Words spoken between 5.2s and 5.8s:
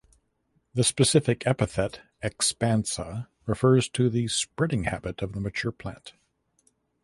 of the mature